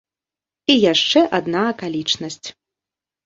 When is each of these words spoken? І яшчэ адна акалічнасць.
І 0.73 0.77
яшчэ 0.91 1.19
адна 1.39 1.61
акалічнасць. 1.73 2.47